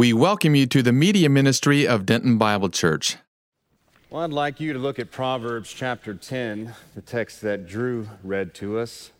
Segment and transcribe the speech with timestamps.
[0.00, 3.18] We welcome you to the media ministry of Denton Bible Church.
[4.08, 8.54] Well, I'd like you to look at Proverbs chapter 10, the text that Drew read
[8.54, 9.10] to us,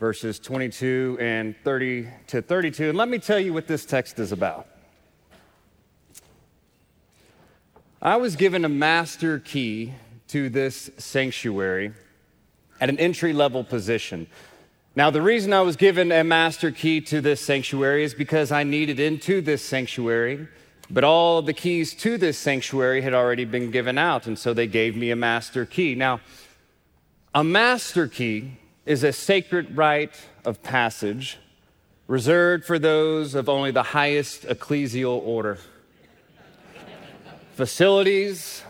[0.00, 2.88] verses 22 and 30 to 32.
[2.88, 4.66] And let me tell you what this text is about.
[8.02, 9.92] I was given a master key
[10.26, 11.92] to this sanctuary
[12.80, 14.26] at an entry level position.
[14.96, 18.64] Now, the reason I was given a master key to this sanctuary is because I
[18.64, 20.48] needed into this sanctuary,
[20.90, 24.66] but all the keys to this sanctuary had already been given out, and so they
[24.66, 25.94] gave me a master key.
[25.94, 26.20] Now,
[27.32, 31.38] a master key is a sacred rite of passage
[32.08, 35.58] reserved for those of only the highest ecclesial order.
[37.52, 38.64] Facilities,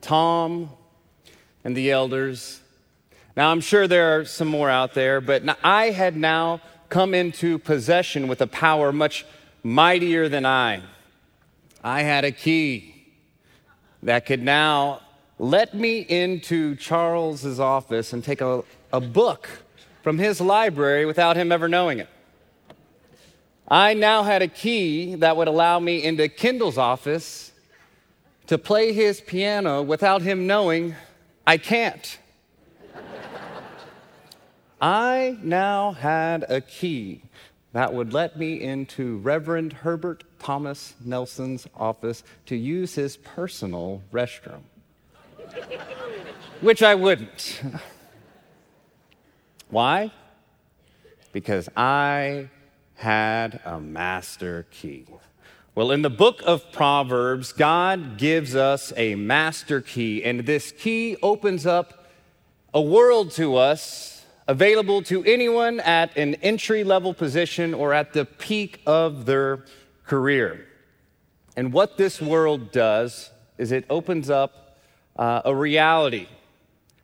[0.00, 0.70] Tom,
[1.64, 2.60] and the elders
[3.36, 7.58] now, I'm sure there are some more out there, but I had now come into
[7.58, 9.26] possession with a power much
[9.62, 10.82] mightier than I.
[11.84, 12.94] I had a key
[14.02, 15.02] that could now
[15.38, 19.48] let me into Charles's office and take a, a book
[20.02, 22.08] from his library without him ever knowing it.
[23.68, 27.52] I now had a key that would allow me into Kendall's office
[28.46, 30.94] to play his piano without him knowing
[31.46, 32.18] I can't.
[34.80, 37.22] I now had a key
[37.72, 44.62] that would let me into Reverend Herbert Thomas Nelson's office to use his personal restroom,
[46.60, 47.62] which I wouldn't.
[49.70, 50.12] Why?
[51.32, 52.48] Because I
[52.94, 55.06] had a master key.
[55.74, 61.16] Well, in the book of Proverbs, God gives us a master key, and this key
[61.22, 62.06] opens up
[62.72, 64.15] a world to us
[64.48, 69.64] available to anyone at an entry level position or at the peak of their
[70.04, 70.66] career.
[71.56, 74.78] And what this world does is it opens up
[75.16, 76.28] uh, a reality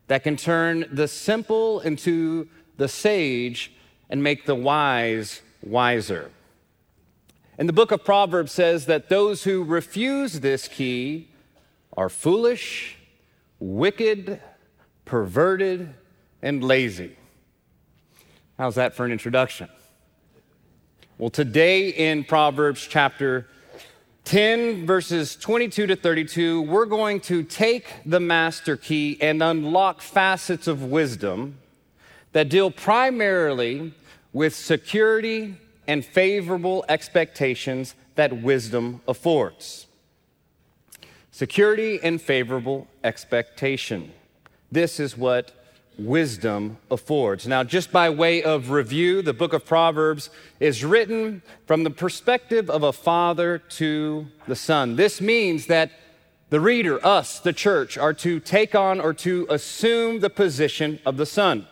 [0.08, 3.72] that can turn the simple into the sage
[4.10, 6.30] and make the wise wiser.
[7.58, 11.28] And the book of Proverbs says that those who refuse this key
[11.96, 12.96] are foolish,
[13.58, 14.40] wicked,
[15.04, 15.94] perverted,
[16.42, 17.16] and lazy.
[18.62, 19.68] How's that for an introduction?
[21.18, 23.48] Well, today in Proverbs chapter
[24.22, 30.68] 10, verses 22 to 32, we're going to take the master key and unlock facets
[30.68, 31.58] of wisdom
[32.30, 33.94] that deal primarily
[34.32, 35.56] with security
[35.88, 39.88] and favorable expectations that wisdom affords.
[41.32, 44.12] Security and favorable expectation.
[44.70, 45.61] This is what
[45.98, 47.46] wisdom affords.
[47.46, 52.70] Now, just by way of review, the book of Proverbs is written from the perspective
[52.70, 54.96] of a father to the son.
[54.96, 55.90] This means that
[56.50, 61.16] the reader, us, the church, are to take on or to assume the position of
[61.16, 61.66] the son.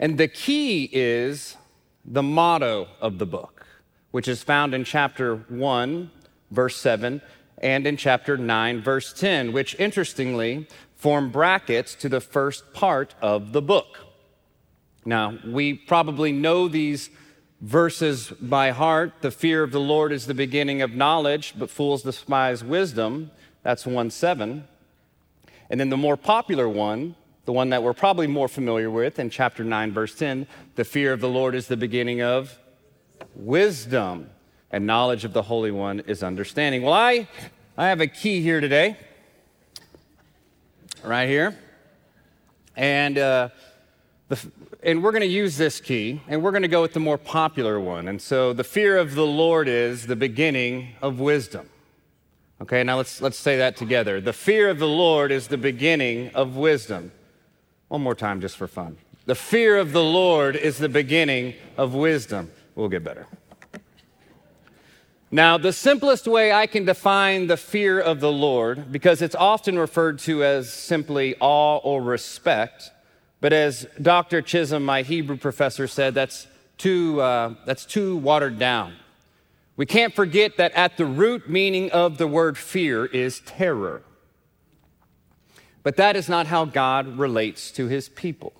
[0.00, 1.56] And the key is
[2.04, 3.66] the motto of the book,
[4.10, 6.10] which is found in chapter 1,
[6.50, 7.20] verse 7,
[7.60, 10.66] and in chapter 9, verse 10, which interestingly
[10.98, 14.00] form brackets to the first part of the book.
[15.04, 17.08] Now, we probably know these
[17.60, 19.12] verses by heart.
[19.20, 23.30] The fear of the Lord is the beginning of knowledge, but fools despise wisdom.
[23.62, 24.64] That's 1 7.
[25.70, 29.30] And then the more popular one, the one that we're probably more familiar with in
[29.30, 32.58] chapter 9, verse 10, the fear of the Lord is the beginning of
[33.34, 34.30] wisdom,
[34.70, 36.82] and knowledge of the Holy One is understanding.
[36.82, 37.28] Well, I,
[37.76, 38.96] I have a key here today
[41.04, 41.56] right here.
[42.76, 43.48] And, uh,
[44.28, 44.38] the,
[44.82, 47.18] and we're going to use this key, and we're going to go with the more
[47.18, 48.08] popular one.
[48.08, 51.68] And so the fear of the Lord is the beginning of wisdom.
[52.60, 54.20] Okay, now let's, let's say that together.
[54.20, 57.12] The fear of the Lord is the beginning of wisdom.
[57.88, 58.96] One more time, just for fun.
[59.26, 62.50] The fear of the Lord is the beginning of wisdom.
[62.74, 63.26] We'll get better.
[65.30, 69.78] Now, the simplest way I can define the fear of the Lord, because it's often
[69.78, 72.90] referred to as simply awe or respect,
[73.40, 74.40] but as Dr.
[74.40, 76.46] Chisholm, my Hebrew professor, said, that's
[76.78, 78.94] too, uh, that's too watered down.
[79.76, 84.02] We can't forget that at the root meaning of the word fear is terror.
[85.82, 88.54] But that is not how God relates to his people.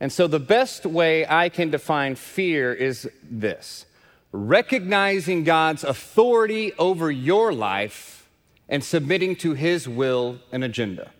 [0.00, 3.86] And so the best way I can define fear is this
[4.32, 8.28] recognizing God's authority over your life
[8.68, 11.10] and submitting to his will and agenda.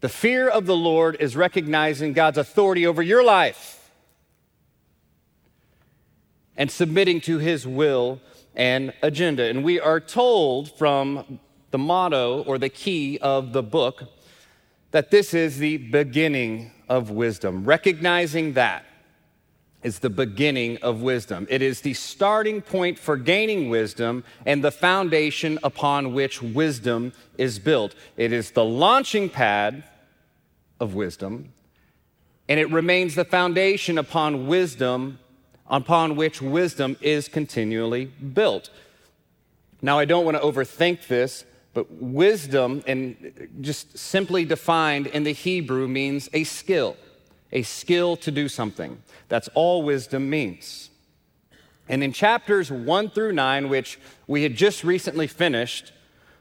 [0.00, 3.90] The fear of the Lord is recognizing God's authority over your life
[6.56, 8.20] and submitting to his will
[8.54, 9.44] and agenda.
[9.44, 11.40] And we are told from
[11.70, 14.04] the motto or the key of the book
[14.92, 17.64] that this is the beginning of wisdom.
[17.64, 18.84] Recognizing that
[19.84, 21.46] is the beginning of wisdom.
[21.50, 27.58] It is the starting point for gaining wisdom and the foundation upon which wisdom is
[27.58, 27.94] built.
[28.16, 29.84] It is the launching pad
[30.80, 31.52] of wisdom,
[32.48, 35.18] and it remains the foundation upon wisdom
[35.66, 38.70] upon which wisdom is continually built.
[39.80, 45.32] Now, I don't want to overthink this, but wisdom, and just simply defined in the
[45.32, 46.96] Hebrew, means a skill,
[47.54, 49.00] a skill to do something.
[49.28, 50.90] That's all wisdom means.
[51.88, 55.92] And in chapters one through nine, which we had just recently finished,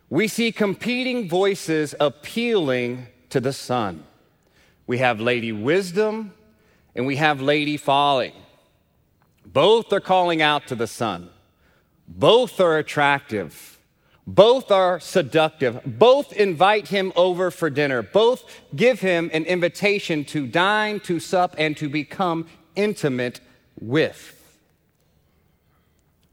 [0.10, 4.04] we see competing voices appealing to the Son.
[4.88, 6.34] We have Lady Wisdom
[6.96, 8.34] and we have Lady Folly.
[9.46, 11.30] Both are calling out to the Son.
[12.08, 13.73] Both are attractive.
[14.26, 15.82] Both are seductive.
[15.86, 18.02] Both invite him over for dinner.
[18.02, 23.42] Both give him an invitation to dine, to sup, and to become intimate
[23.80, 24.40] with.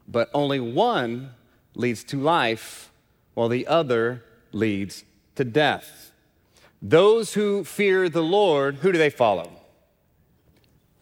[0.07, 1.31] But only one
[1.75, 2.91] leads to life,
[3.33, 5.03] while the other leads
[5.35, 6.11] to death.
[6.81, 9.51] Those who fear the Lord, who do they follow?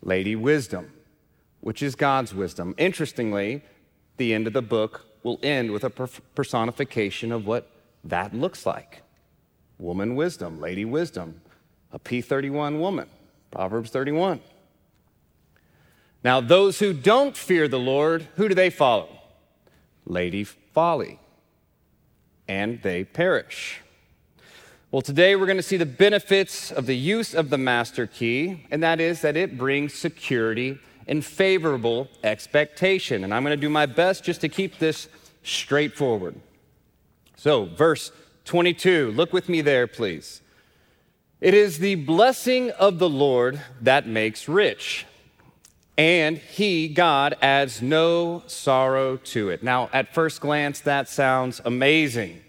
[0.02, 0.92] Lady Wisdom,
[1.62, 2.74] which is God's wisdom.
[2.78, 3.62] Interestingly,
[4.18, 7.70] the end of the book will end with a personification of what
[8.04, 9.04] that looks like
[9.78, 11.40] woman wisdom, lady wisdom,
[11.94, 13.08] a P31 woman,
[13.50, 14.42] Proverbs 31.
[16.22, 19.08] Now, those who don't fear the Lord, who do they follow?
[20.06, 21.18] Lady Folly.
[22.48, 23.80] And they perish.
[24.92, 28.66] Well, today we're going to see the benefits of the use of the master key,
[28.72, 30.80] and that is that it brings security
[31.10, 33.26] and favorable expectation.
[33.26, 35.10] And I'm going to do my best just to keep this
[35.44, 36.36] straightforward.
[37.36, 38.14] So, verse
[38.46, 40.42] 22, look with me there, please.
[41.42, 45.06] It is the blessing of the Lord that makes rich
[46.00, 49.62] and he, God, adds no sorrow to it.
[49.62, 52.42] Now, at first glance, that sounds amazing.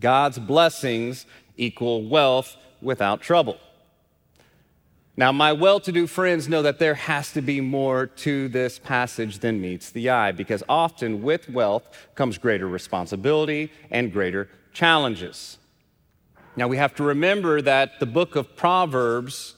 [0.00, 1.24] God's blessings
[1.56, 3.58] equal wealth without trouble.
[5.16, 8.80] Now, my well to do friends know that there has to be more to this
[8.80, 15.58] passage than meets the eye, because often with wealth comes greater responsibility and greater challenges.
[16.56, 19.54] Now, we have to remember that the book of Proverbs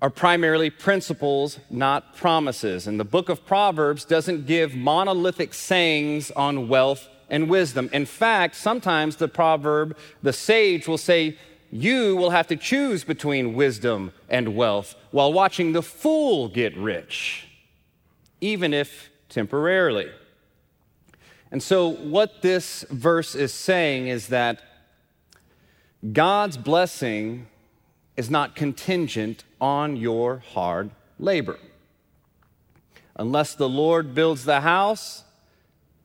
[0.00, 2.86] are primarily principles, not promises.
[2.86, 7.90] And the book of Proverbs doesn't give monolithic sayings on wealth and wisdom.
[7.92, 11.36] In fact, sometimes the proverb, the sage will say,
[11.70, 17.46] You will have to choose between wisdom and wealth while watching the fool get rich,
[18.40, 20.08] even if temporarily.
[21.50, 24.62] And so, what this verse is saying is that
[26.12, 27.46] God's blessing
[28.16, 31.58] is not contingent on your hard labor.
[33.16, 35.24] Unless the Lord builds the house,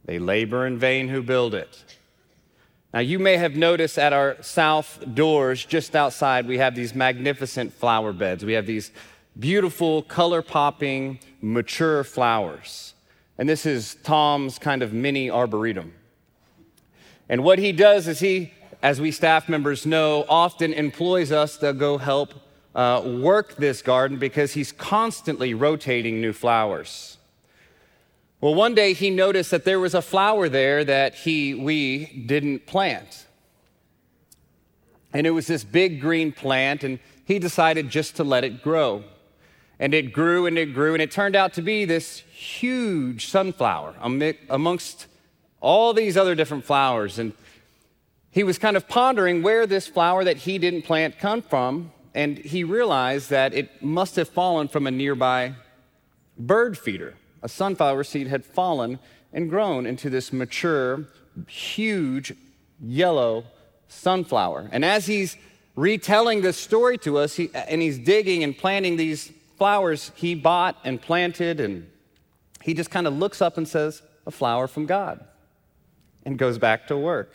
[0.06, 1.98] they labor in vain who build it.
[2.94, 7.74] Now, you may have noticed at our south doors, just outside, we have these magnificent
[7.74, 8.46] flower beds.
[8.46, 8.92] We have these
[9.40, 12.94] beautiful, color popping, mature flowers.
[13.38, 15.94] And this is Tom's kind of mini arboretum.
[17.28, 21.72] And what he does is he as we staff members know, often employs us to
[21.72, 22.34] go help
[22.76, 27.18] uh, work this garden because he's constantly rotating new flowers.
[28.44, 32.66] Well, one day he noticed that there was a flower there that he, we didn't
[32.66, 33.26] plant.
[35.14, 39.06] And it was this big green plant, and he decided just to let it grow.
[39.80, 43.96] And it grew and it grew, and it turned out to be this huge sunflower
[44.50, 45.08] amongst
[45.62, 47.18] all these other different flowers.
[47.18, 47.32] And
[48.30, 52.38] he was kind of pondering where this flower that he didn't plant come from, and
[52.40, 55.54] he realized that it must have fallen from a nearby
[56.38, 57.14] bird feeder.
[57.44, 58.98] A sunflower seed had fallen
[59.32, 61.06] and grown into this mature,
[61.48, 62.34] huge,
[62.82, 63.46] yellow
[63.88, 64.70] sunflower.
[64.72, 65.38] And as he's
[65.76, 70.78] retelling this story to us, he, and he's digging and planting these flowers he bought
[70.84, 71.88] and planted, and
[72.64, 75.24] he just kind of looks up and says, A flower from God,
[76.26, 77.32] and goes back to work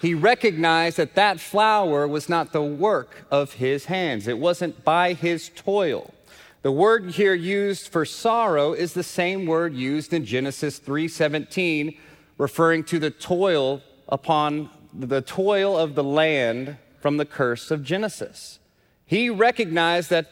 [0.00, 4.26] he recognized that that flower was not the work of his hands.
[4.26, 6.14] It wasn't by his toil.
[6.62, 11.96] The word here used for sorrow is the same word used in Genesis 3:17
[12.36, 18.58] referring to the toil upon the toil of the land from the curse of Genesis.
[19.06, 20.26] He recognized that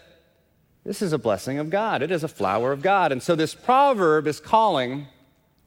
[0.85, 2.03] this is a blessing of God.
[2.03, 3.11] It is a flower of God.
[3.11, 5.07] And so this proverb is calling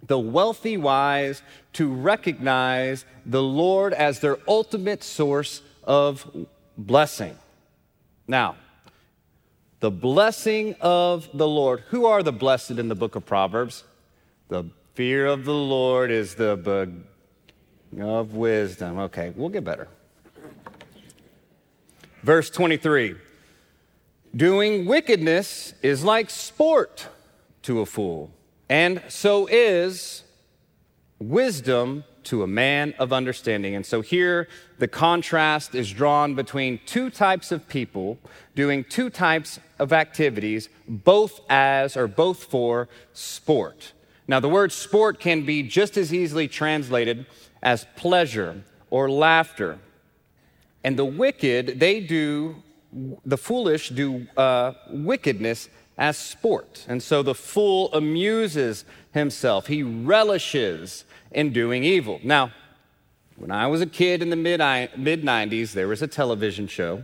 [0.05, 1.41] the wealthy wise
[1.73, 7.37] to recognize the Lord as their ultimate source of blessing.
[8.27, 8.55] Now,
[9.81, 11.81] the blessing of the Lord.
[11.89, 13.83] Who are the blessed in the book of Proverbs?
[14.47, 16.93] The fear of the Lord is the bug
[17.99, 18.99] of wisdom.
[18.99, 19.87] Okay, we'll get better.
[22.23, 23.15] Verse 23
[24.35, 27.07] Doing wickedness is like sport
[27.63, 28.31] to a fool,
[28.69, 30.23] and so is
[31.19, 33.75] wisdom to a man of understanding.
[33.75, 34.47] And so here
[34.79, 38.17] the contrast is drawn between two types of people
[38.55, 43.93] doing two types of activities, both as or both for sport.
[44.27, 47.25] Now, the word sport can be just as easily translated
[47.61, 49.79] as pleasure or laughter.
[50.83, 52.55] And the wicked, they do,
[53.25, 56.85] the foolish do uh, wickedness as sport.
[56.87, 62.19] And so the fool amuses himself, he relishes in doing evil.
[62.23, 62.51] Now,
[63.35, 67.03] when I was a kid in the mid 90s, there was a television show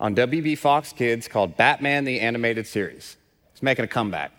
[0.00, 3.16] on WB Fox Kids called Batman the Animated Series.
[3.52, 4.32] It's making a comeback.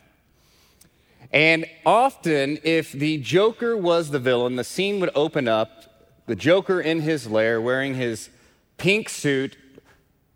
[1.31, 5.83] And often, if the Joker was the villain, the scene would open up,
[6.27, 8.29] the Joker in his lair wearing his
[8.77, 9.57] pink suit,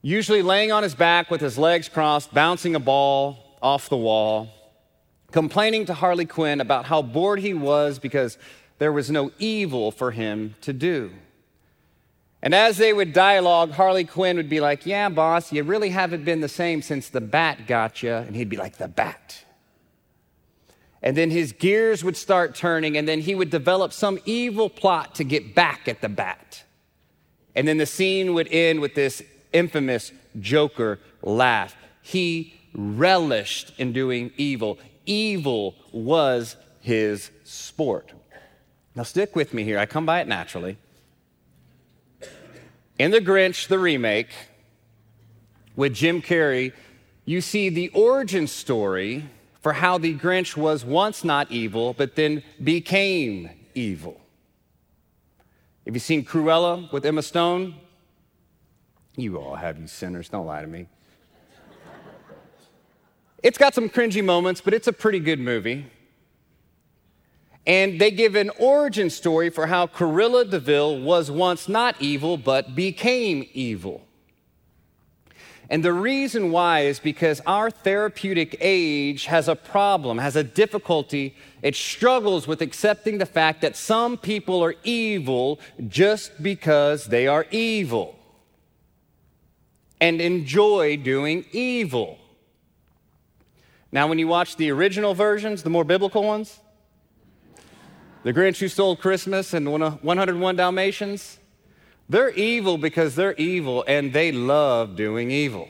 [0.02, 4.50] usually laying on his back with his legs crossed, bouncing a ball off the wall,
[5.32, 8.38] complaining to Harley Quinn about how bored he was because
[8.78, 11.12] there was no evil for him to do.
[12.42, 16.24] And as they would dialogue, Harley Quinn would be like, Yeah, boss, you really haven't
[16.24, 18.14] been the same since the bat got you.
[18.14, 19.44] And he'd be like, The bat.
[21.02, 25.16] And then his gears would start turning, and then he would develop some evil plot
[25.16, 26.64] to get back at the bat.
[27.56, 29.22] And then the scene would end with this
[29.54, 31.76] infamous Joker laugh.
[32.02, 34.80] He relished in doing evil.
[35.06, 38.14] Evil was his sport.
[38.96, 39.80] Now, stick with me here.
[39.80, 40.78] I come by it naturally.
[42.98, 44.30] In The Grinch, the remake,
[45.76, 46.74] with Jim Carrey,
[47.24, 49.24] you see the origin story
[49.62, 54.20] for how the Grinch was once not evil, but then became evil.
[55.86, 57.76] Have you seen Cruella with Emma Stone?
[59.20, 60.30] You all have, you sinners.
[60.30, 60.88] Don't lie to me.
[63.42, 65.86] It's got some cringy moments, but it's a pretty good movie.
[67.66, 72.38] And they give an origin story for how Cruella de Vil was once not evil,
[72.38, 74.06] but became evil.
[75.70, 81.36] And the reason why is because our therapeutic age has a problem, has a difficulty.
[81.62, 87.46] It struggles with accepting the fact that some people are evil just because they are
[87.52, 88.19] evil
[90.02, 92.18] and enjoy doing evil.
[93.92, 96.60] Now, when you watch the original versions, the more biblical ones,
[98.24, 101.40] the Grinch Who Stole Christmas and 101 Dalmatians,
[102.08, 105.68] they're evil because they're evil and they love doing evil.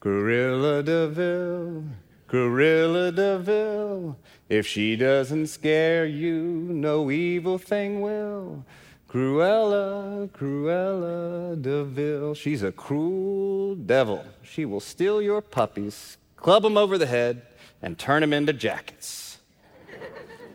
[0.00, 1.84] Cruella de Vil,
[2.28, 4.16] Cruella de Vil,
[4.48, 8.64] if she doesn't scare you, no evil thing will.
[9.08, 14.22] Cruella, Cruella de Vil, she's a cruel devil.
[14.42, 17.42] She will steal your puppies, club them over the head,
[17.80, 19.38] and turn them into jackets.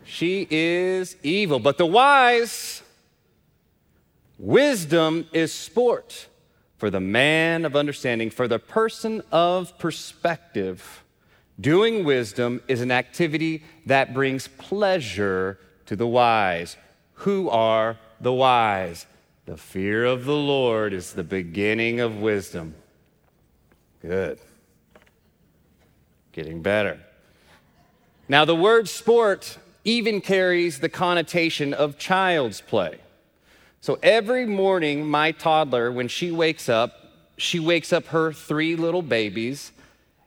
[0.04, 1.58] she is evil.
[1.58, 2.82] But the wise,
[4.38, 6.28] wisdom is sport
[6.76, 11.02] for the man of understanding, for the person of perspective.
[11.60, 16.76] Doing wisdom is an activity that brings pleasure to the wise.
[17.18, 19.06] Who are the wise?
[19.46, 22.74] The fear of the Lord is the beginning of wisdom.
[24.00, 24.38] Good
[26.34, 26.98] getting better.
[28.28, 32.98] Now, the word sport even carries the connotation of child's play.
[33.80, 36.92] So every morning, my toddler, when she wakes up,
[37.36, 39.70] she wakes up her three little babies,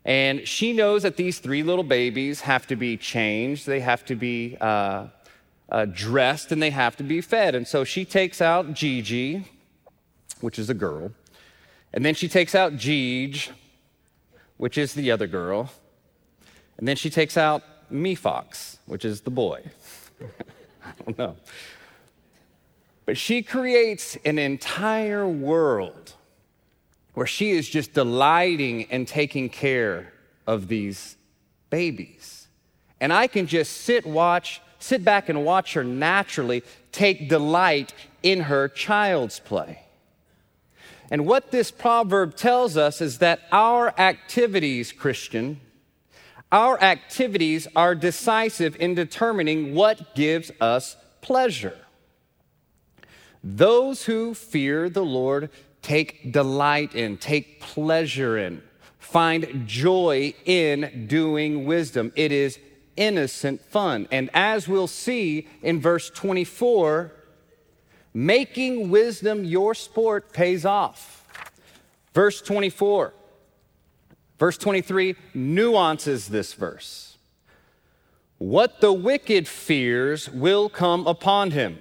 [0.05, 4.15] and she knows that these three little babies have to be changed, they have to
[4.15, 5.07] be uh,
[5.69, 7.55] uh, dressed, and they have to be fed.
[7.55, 9.45] And so she takes out Gigi,
[10.41, 11.11] which is a girl,
[11.93, 13.49] and then she takes out Jeej,
[14.57, 15.71] which is the other girl,
[16.77, 19.63] and then she takes out Me Fox, which is the boy.
[20.21, 21.35] I don't know.
[23.05, 26.13] But she creates an entire world
[27.13, 30.13] where she is just delighting and taking care
[30.45, 31.15] of these
[31.69, 32.47] babies.
[32.99, 37.93] And I can just sit watch sit back and watch her naturally take delight
[38.23, 39.83] in her child's play.
[41.09, 45.61] And what this proverb tells us is that our activities, Christian,
[46.51, 51.77] our activities are decisive in determining what gives us pleasure.
[53.43, 55.49] Those who fear the Lord
[55.81, 58.61] take delight in, take pleasure in,
[58.99, 62.11] find joy in doing wisdom.
[62.15, 62.59] It is
[62.97, 64.07] innocent fun.
[64.11, 67.13] And as we'll see in verse 24,
[68.13, 71.25] making wisdom your sport pays off.
[72.13, 73.13] Verse 24.
[74.39, 77.17] Verse 23 nuances this verse.
[78.37, 81.79] What the wicked fears will come upon him,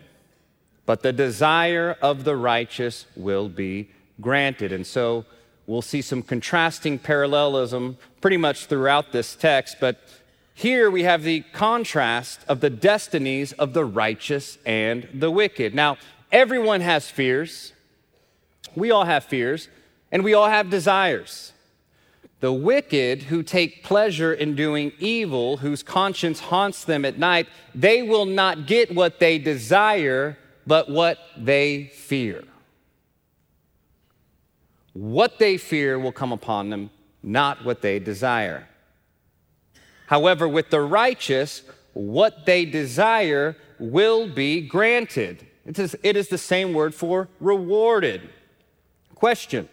[0.87, 4.73] but the desire of the righteous will be granted.
[4.73, 5.27] And so
[5.67, 10.01] we'll see some contrasting parallelism pretty much throughout this text, but
[10.59, 15.75] here we have the contrast of the destinies of the righteous and the wicked.
[15.75, 15.99] Now,
[16.33, 17.75] everyone has fears.
[18.75, 19.69] We all have fears,
[20.11, 21.53] and we all have desires.
[22.41, 28.03] The wicked who take pleasure in doing evil, whose conscience haunts them at night, they
[28.03, 32.43] will not get what they desire, but what they fear.
[34.95, 36.89] What they fear will come upon them,
[37.23, 38.67] not what they desire.
[40.07, 45.47] However, with the righteous, what they desire will be granted.
[45.65, 48.29] It is, it is the same word for rewarded.
[49.15, 49.69] Question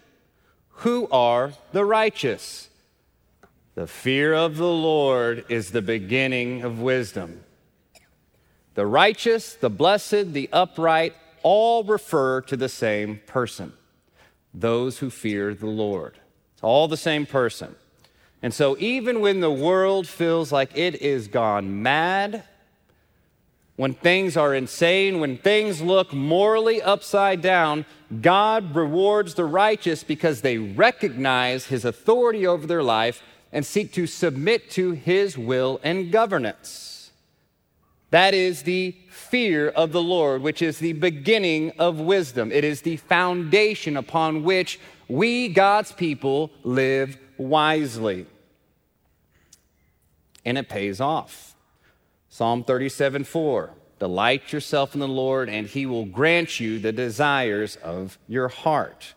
[0.77, 2.69] Who are the righteous?
[3.75, 7.43] The fear of the Lord is the beginning of wisdom.
[8.75, 13.73] The righteous, the blessed, the upright all refer to the same person
[14.53, 16.19] those who fear the Lord.
[16.53, 17.75] It's all the same person.
[18.43, 22.43] And so, even when the world feels like it is gone mad,
[23.77, 27.85] when things are insane, when things look morally upside down,
[28.21, 33.23] God rewards the righteous because they recognize his authority over their life
[33.53, 37.11] and seek to submit to his will and governance.
[38.09, 42.51] That is the fear of the Lord, which is the beginning of wisdom.
[42.51, 48.27] It is the foundation upon which we, God's people, live wisely
[50.45, 51.55] and it pays off.
[52.29, 57.77] Psalm 37 4 Delight yourself in the Lord, and he will grant you the desires
[57.77, 59.13] of your heart.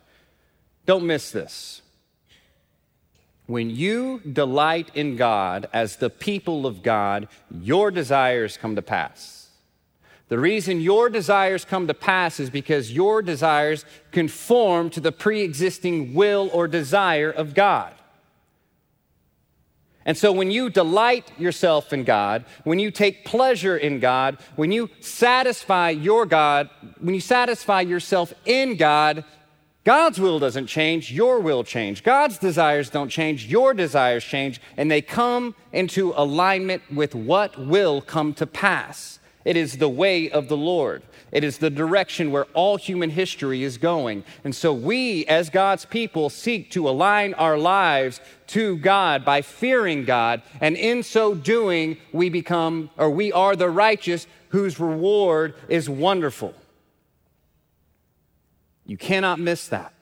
[0.84, 1.82] Don't miss this.
[3.46, 9.48] When you delight in God as the people of God, your desires come to pass.
[10.28, 15.42] The reason your desires come to pass is because your desires conform to the pre
[15.42, 17.94] existing will or desire of God.
[20.06, 24.70] And so when you delight yourself in God, when you take pleasure in God, when
[24.70, 29.24] you satisfy your God, when you satisfy yourself in God,
[29.82, 32.04] God's will doesn't change, your will change.
[32.04, 38.00] God's desires don't change, your desires change, and they come into alignment with what will
[38.00, 39.18] come to pass.
[39.44, 41.02] It is the way of the Lord.
[41.36, 44.24] It is the direction where all human history is going.
[44.42, 50.06] And so we, as God's people, seek to align our lives to God by fearing
[50.06, 50.40] God.
[50.62, 56.54] And in so doing, we become, or we are the righteous whose reward is wonderful.
[58.86, 59.92] You cannot miss that.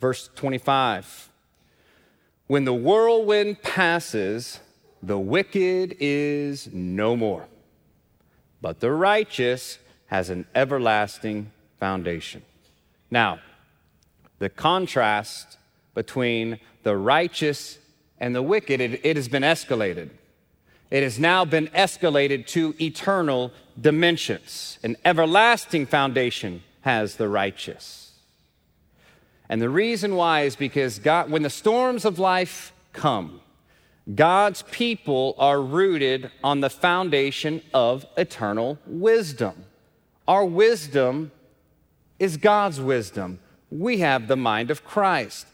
[0.00, 1.30] Verse 25
[2.48, 4.58] When the whirlwind passes,
[5.04, 7.46] the wicked is no more,
[8.60, 12.42] but the righteous has an everlasting foundation.
[13.10, 13.40] Now,
[14.38, 15.58] the contrast
[15.94, 17.78] between the righteous
[18.18, 20.10] and the wicked, it, it, has been escalated.
[20.90, 24.78] It has now been escalated to eternal dimensions.
[24.82, 28.12] An everlasting foundation has the righteous.
[29.48, 33.40] And the reason why is because God, when the storms of life come,
[34.14, 39.64] God's people are rooted on the foundation of eternal wisdom.
[40.26, 41.32] Our wisdom
[42.18, 43.40] is God's wisdom.
[43.70, 45.46] We have the mind of Christ.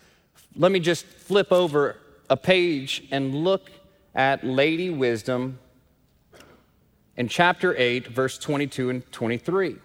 [0.54, 1.96] Let me just flip over
[2.30, 3.70] a page and look
[4.14, 5.58] at Lady Wisdom
[7.16, 9.76] in chapter 8, verse 22 and 23.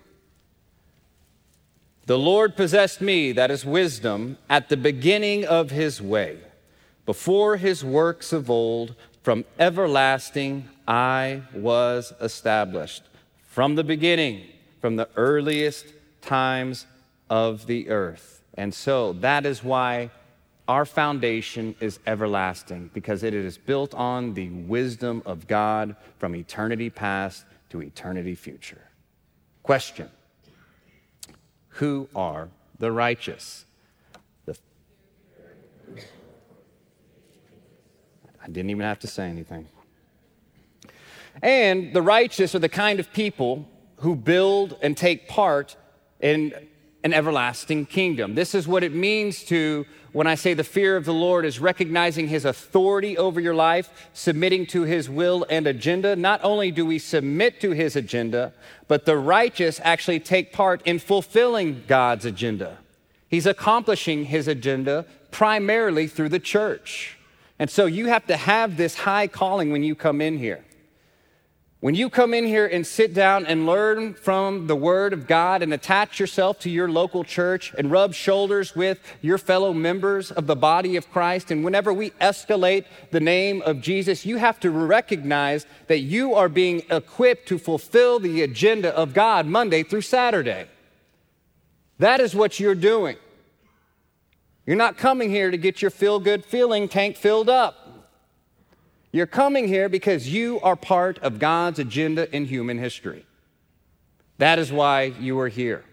[2.05, 6.39] The Lord possessed me, that is wisdom, at the beginning of his way
[7.11, 13.03] before his works of old, from everlasting I was established.
[13.43, 14.45] From the beginning,
[14.79, 15.87] from the earliest
[16.21, 16.85] times
[17.29, 18.41] of the earth.
[18.53, 20.09] And so that is why
[20.69, 26.89] our foundation is everlasting, because it is built on the wisdom of God from eternity
[26.89, 28.87] past to eternity future.
[29.63, 30.09] Question
[31.81, 32.47] Who are
[32.79, 33.65] the righteous.
[38.43, 39.67] I didn't even have to say anything.
[41.41, 45.75] And the righteous are the kind of people who build and take part
[46.19, 46.53] in
[47.03, 48.35] an everlasting kingdom.
[48.35, 51.59] This is what it means to, when I say the fear of the Lord, is
[51.59, 56.15] recognizing his authority over your life, submitting to his will and agenda.
[56.15, 58.53] Not only do we submit to his agenda,
[58.87, 62.77] but the righteous actually take part in fulfilling God's agenda.
[63.27, 67.17] He's accomplishing his agenda primarily through the church.
[67.61, 70.65] And so you have to have this high calling when you come in here.
[71.79, 75.61] When you come in here and sit down and learn from the Word of God
[75.61, 80.47] and attach yourself to your local church and rub shoulders with your fellow members of
[80.47, 84.71] the body of Christ, and whenever we escalate the name of Jesus, you have to
[84.71, 90.65] recognize that you are being equipped to fulfill the agenda of God Monday through Saturday.
[91.99, 93.17] That is what you're doing.
[94.65, 98.09] You're not coming here to get your feel good feeling tank filled up.
[99.11, 103.25] You're coming here because you are part of God's agenda in human history.
[104.37, 105.83] That is why you are here.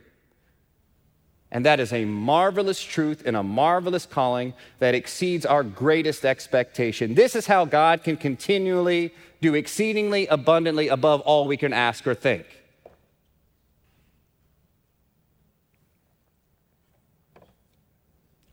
[1.50, 7.14] And that is a marvelous truth and a marvelous calling that exceeds our greatest expectation.
[7.14, 12.14] This is how God can continually do exceedingly abundantly above all we can ask or
[12.14, 12.44] think.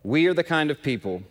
[0.05, 1.23] We are the kind of people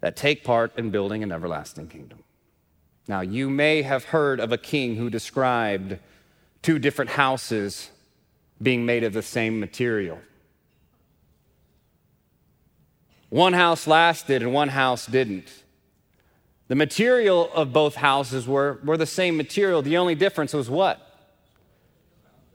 [0.00, 2.24] that take part in building an everlasting kingdom.
[3.06, 5.98] Now, you may have heard of a king who described
[6.62, 7.90] two different houses
[8.62, 10.18] being made of the same material.
[13.28, 15.52] One house lasted and one house didn't.
[16.68, 19.82] The material of both houses were, were the same material.
[19.82, 20.98] The only difference was what?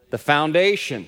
[0.10, 1.06] The foundation.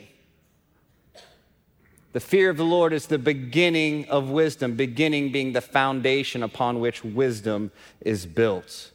[2.14, 6.80] The fear of the Lord is the beginning of wisdom, beginning being the foundation upon
[6.80, 7.72] which wisdom
[8.02, 8.92] is built.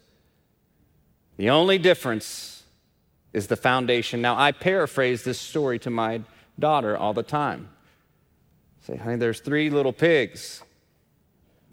[1.36, 2.62] The only difference
[3.32, 4.22] is the foundation.
[4.22, 6.22] Now, I paraphrase this story to my
[6.58, 7.68] daughter all the time.
[8.82, 10.62] I say, honey, there's three little pigs.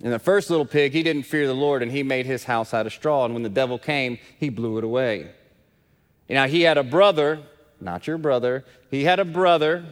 [0.03, 2.73] And the first little pig, he didn't fear the Lord and he made his house
[2.73, 3.23] out of straw.
[3.23, 5.31] And when the devil came, he blew it away.
[6.27, 7.39] Now, he had a brother,
[7.79, 9.86] not your brother, he had a brother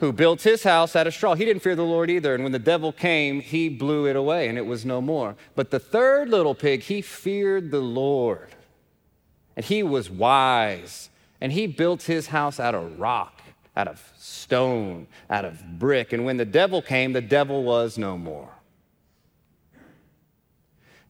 [0.00, 1.34] who built his house out of straw.
[1.34, 2.34] He didn't fear the Lord either.
[2.34, 5.36] And when the devil came, he blew it away and it was no more.
[5.54, 8.48] But the third little pig, he feared the Lord.
[9.56, 11.08] And he was wise.
[11.40, 13.42] And he built his house out of rock,
[13.76, 16.12] out of stone, out of brick.
[16.12, 18.50] And when the devil came, the devil was no more.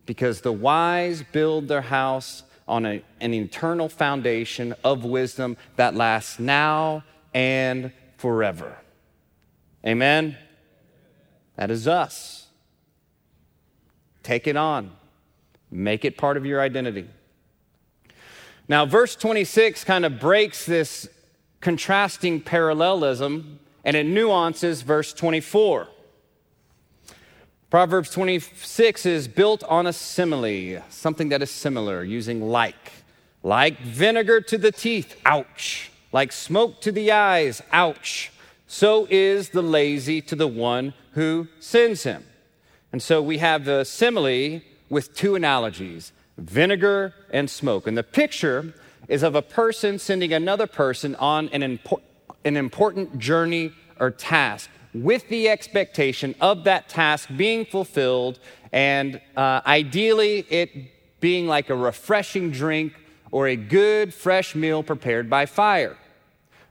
[0.04, 6.38] Because the wise build their house on a, an eternal foundation of wisdom that lasts
[6.38, 8.76] now and forever.
[9.86, 10.36] Amen?
[11.56, 12.46] That is us.
[14.22, 14.90] Take it on,
[15.70, 17.08] make it part of your identity.
[18.68, 21.08] Now, verse 26 kind of breaks this
[21.60, 25.86] contrasting parallelism and it nuances verse 24.
[27.70, 32.92] Proverbs 26 is built on a simile, something that is similar, using like.
[33.42, 38.32] Like vinegar to the teeth, ouch like smoke to the eyes, ouch.
[38.66, 42.24] So is the lazy to the one who sends him.
[42.90, 47.86] And so we have the simile with two analogies vinegar and smoke.
[47.86, 48.72] And the picture
[49.08, 51.78] is of a person sending another person on an,
[52.46, 58.38] an important journey or task with the expectation of that task being fulfilled
[58.72, 60.70] and uh, ideally it
[61.20, 62.94] being like a refreshing drink
[63.30, 65.94] or a good fresh meal prepared by fire.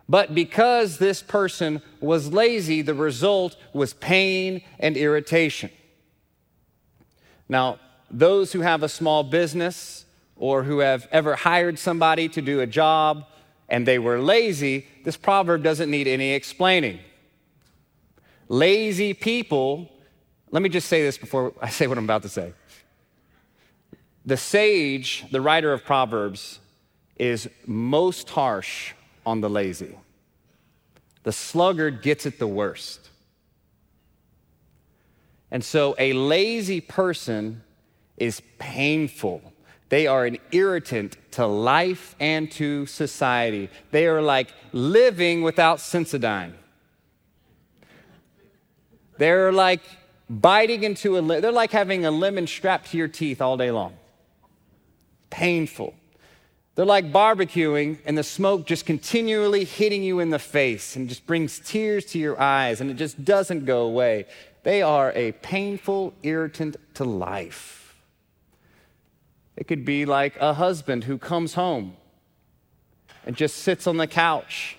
[0.08, 5.72] But because this person was lazy, the result was pain and irritation.
[7.50, 7.80] Now,
[8.12, 12.68] those who have a small business or who have ever hired somebody to do a
[12.68, 13.26] job
[13.68, 17.00] and they were lazy, this proverb doesn't need any explaining.
[18.48, 19.90] Lazy people,
[20.52, 22.54] let me just say this before I say what I'm about to say.
[24.24, 26.60] The sage, the writer of Proverbs,
[27.18, 28.94] is most harsh
[29.26, 29.98] on the lazy.
[31.24, 33.10] The sluggard gets it the worst.
[35.52, 37.64] And so a lazy person
[38.18, 39.42] is painful.
[39.90, 43.70] They are an irritant to life and to society.
[43.92, 46.54] They are like living without Sensodyne.
[49.18, 49.82] They're like
[50.30, 53.96] biting into a, they're like having a lemon strapped to your teeth all day long.
[55.30, 55.94] Painful.
[56.76, 61.26] They're like barbecuing and the smoke just continually hitting you in the face and just
[61.26, 64.26] brings tears to your eyes and it just doesn't go away.
[64.64, 67.96] They are a painful irritant to life.
[69.56, 71.96] It could be like a husband who comes home
[73.26, 74.78] and just sits on the couch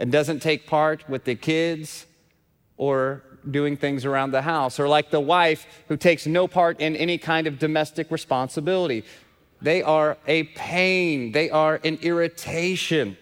[0.00, 2.06] and doesn't take part with the kids
[2.76, 6.96] or doing things around the house, or like the wife who takes no part in
[6.96, 9.04] any kind of domestic responsibility.
[9.62, 13.16] They are a pain, they are an irritation.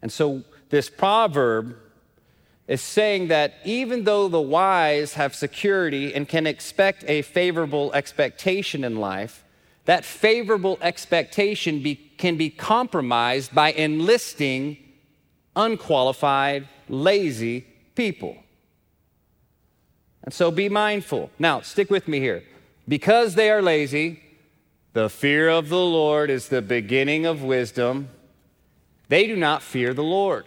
[0.00, 1.76] And so, this proverb
[2.66, 8.84] is saying that even though the wise have security and can expect a favorable expectation
[8.84, 9.44] in life,
[9.84, 14.78] that favorable expectation be, can be compromised by enlisting
[15.56, 18.36] unqualified, lazy people.
[20.24, 21.30] And so be mindful.
[21.38, 22.44] Now, stick with me here.
[22.88, 24.22] Because they are lazy,
[24.92, 28.08] the fear of the Lord is the beginning of wisdom.
[29.08, 30.46] They do not fear the Lord,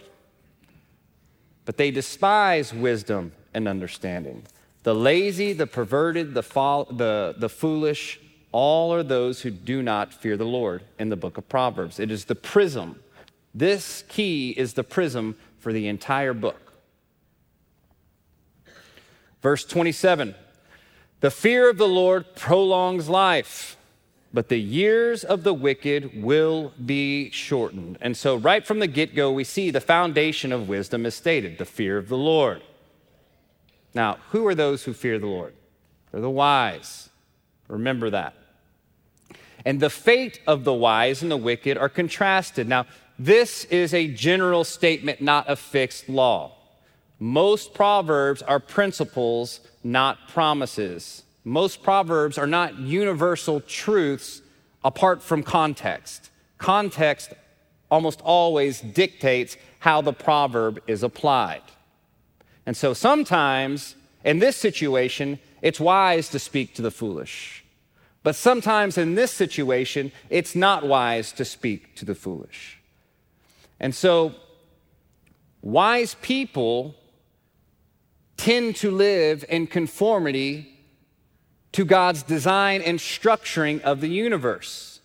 [1.64, 4.42] but they despise wisdom and understanding.
[4.82, 8.20] The lazy, the perverted, the, the, the foolish,
[8.52, 11.98] all are those who do not fear the Lord in the book of Proverbs.
[11.98, 13.00] It is the prism.
[13.54, 16.72] This key is the prism for the entire book.
[19.42, 20.34] Verse 27
[21.20, 23.76] The fear of the Lord prolongs life,
[24.34, 27.96] but the years of the wicked will be shortened.
[28.02, 31.56] And so, right from the get go, we see the foundation of wisdom is stated
[31.56, 32.62] the fear of the Lord.
[33.94, 35.54] Now, who are those who fear the Lord?
[36.12, 37.08] They're the wise.
[37.66, 38.34] Remember that.
[39.64, 42.68] And the fate of the wise and the wicked are contrasted.
[42.68, 42.84] Now,
[43.18, 46.55] this is a general statement, not a fixed law.
[47.18, 51.22] Most proverbs are principles, not promises.
[51.44, 54.42] Most proverbs are not universal truths
[54.84, 56.30] apart from context.
[56.58, 57.32] Context
[57.90, 61.62] almost always dictates how the proverb is applied.
[62.66, 67.64] And so sometimes, in this situation, it's wise to speak to the foolish.
[68.24, 72.78] But sometimes in this situation, it's not wise to speak to the foolish.
[73.78, 74.34] And so,
[75.62, 76.96] wise people
[78.46, 80.72] tend to live in conformity
[81.72, 85.00] to God's design and structuring of the universe.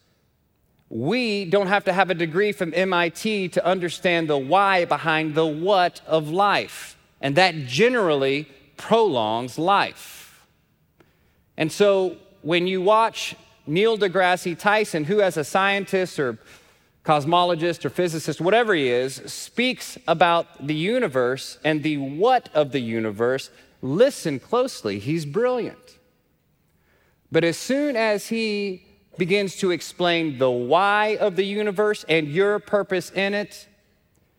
[0.89, 5.47] We don't have to have a degree from MIT to understand the why behind the
[5.47, 10.45] what of life, and that generally prolongs life.
[11.57, 16.37] And so when you watch Neil deGrasse Tyson, who as a scientist or
[17.05, 22.79] cosmologist or physicist, whatever he is, speaks about the universe and the what of the
[22.79, 23.49] universe,
[23.81, 24.99] listen closely.
[24.99, 25.97] He's brilliant.
[27.31, 28.83] But as soon as he
[29.17, 33.67] begins to explain the why of the universe and your purpose in it,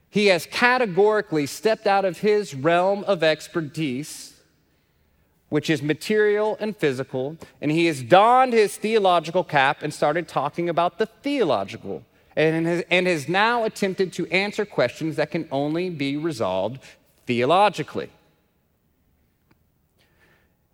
[0.09, 4.35] he has categorically stepped out of his realm of expertise,
[5.48, 10.68] which is material and physical, and he has donned his theological cap and started talking
[10.68, 12.05] about the theological
[12.37, 16.83] and has, and has now attempted to answer questions that can only be resolved
[17.27, 18.11] theologically.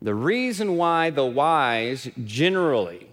[0.01, 3.09] The reason why the wise generally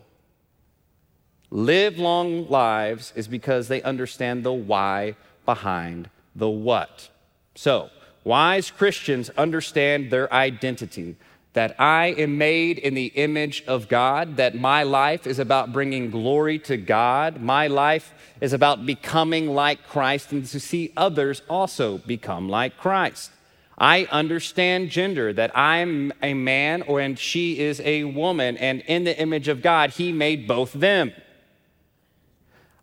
[1.49, 7.09] live long lives is because they understand the why behind the what.
[7.55, 7.89] So,
[8.23, 11.15] wise Christians understand their identity
[11.55, 16.11] that I am made in the image of God, that my life is about bringing
[16.11, 17.41] glory to God.
[17.41, 23.31] My life is about becoming like Christ and to see others also become like Christ.
[23.77, 29.03] I understand gender, that I'm a man or and she is a woman, and in
[29.03, 31.11] the image of God, He made both them.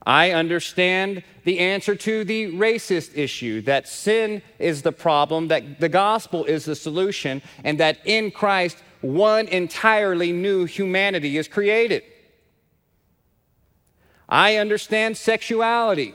[0.07, 5.89] I understand the answer to the racist issue that sin is the problem, that the
[5.89, 12.03] gospel is the solution, and that in Christ, one entirely new humanity is created.
[14.29, 16.15] I understand sexuality,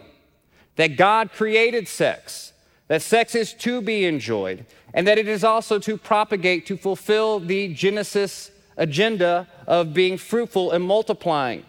[0.76, 2.54] that God created sex,
[2.88, 7.40] that sex is to be enjoyed, and that it is also to propagate, to fulfill
[7.40, 11.66] the Genesis agenda of being fruitful and multiplying.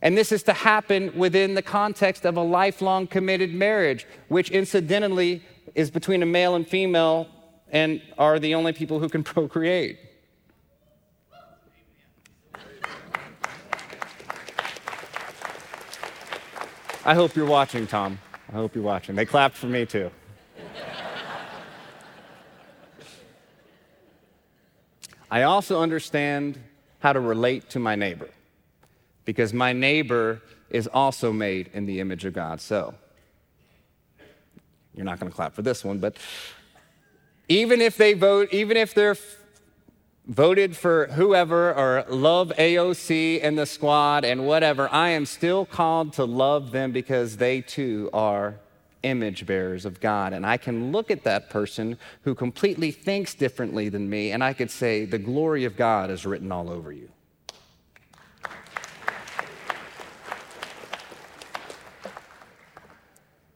[0.00, 5.42] And this is to happen within the context of a lifelong committed marriage, which incidentally
[5.74, 7.28] is between a male and female
[7.70, 9.98] and are the only people who can procreate.
[17.04, 18.18] I hope you're watching, Tom.
[18.50, 19.14] I hope you're watching.
[19.14, 20.10] They clapped for me too.
[25.30, 26.58] I also understand
[27.00, 28.28] how to relate to my neighbor
[29.28, 32.62] because my neighbor is also made in the image of God.
[32.62, 32.94] So,
[34.94, 36.16] you're not going to clap for this one, but
[37.46, 39.18] even if they vote, even if they're
[40.26, 46.14] voted for whoever or love AOC and the squad and whatever, I am still called
[46.14, 48.54] to love them because they too are
[49.02, 50.32] image bearers of God.
[50.32, 54.54] And I can look at that person who completely thinks differently than me and I
[54.54, 57.10] could say, The glory of God is written all over you.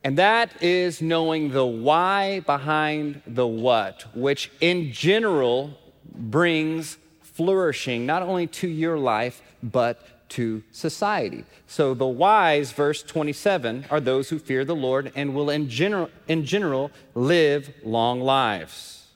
[0.05, 5.79] And that is knowing the why behind the what, which in general
[6.13, 11.45] brings flourishing not only to your life, but to society.
[11.67, 16.11] So the wise, verse 27, are those who fear the Lord and will in general,
[16.27, 19.09] in general live long lives.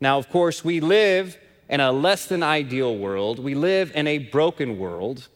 [0.00, 3.38] Now, of course, we live in a less than ideal world.
[3.38, 5.28] We live in a broken world.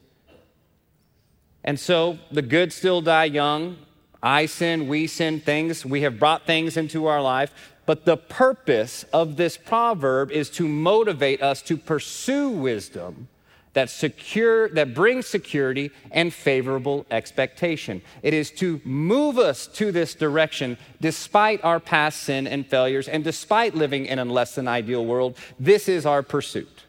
[1.64, 3.76] And so the good still die young.
[4.22, 5.84] I sin, we sin things.
[5.84, 7.52] We have brought things into our life.
[7.86, 13.28] But the purpose of this proverb is to motivate us to pursue wisdom
[13.72, 18.02] that secure that brings security and favorable expectation.
[18.22, 23.22] It is to move us to this direction despite our past sin and failures and
[23.22, 25.36] despite living in a less than ideal world.
[25.60, 26.84] This is our pursuit.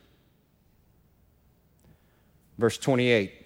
[2.58, 3.39] Verse 28.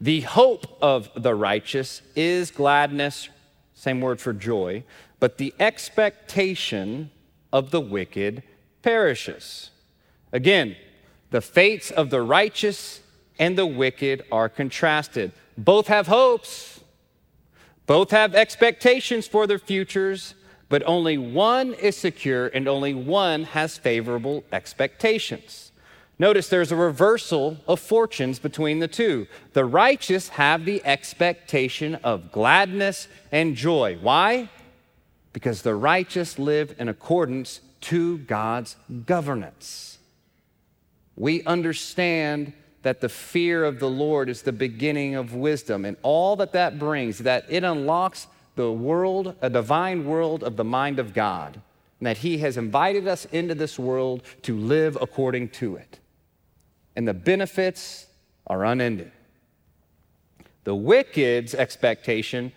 [0.00, 3.28] The hope of the righteous is gladness,
[3.74, 4.84] same word for joy,
[5.18, 7.10] but the expectation
[7.52, 8.42] of the wicked
[8.82, 9.70] perishes.
[10.32, 10.76] Again,
[11.30, 13.00] the fates of the righteous
[13.38, 15.32] and the wicked are contrasted.
[15.56, 16.80] Both have hopes,
[17.86, 20.34] both have expectations for their futures,
[20.68, 25.67] but only one is secure and only one has favorable expectations.
[26.18, 29.26] Notice there's a reversal of fortunes between the two.
[29.52, 33.98] The righteous have the expectation of gladness and joy.
[34.00, 34.48] Why?
[35.32, 38.76] because the righteous live in accordance to God's
[39.06, 39.98] governance.
[41.14, 42.52] We understand
[42.82, 46.78] that the fear of the Lord is the beginning of wisdom, and all that that
[46.78, 48.26] brings, that it unlocks
[48.56, 51.60] the world, a divine world of the mind of God,
[52.00, 55.98] and that He has invited us into this world to live according to it.
[56.98, 58.08] And the benefits
[58.48, 59.12] are unending.
[60.64, 62.50] The wicked's expectation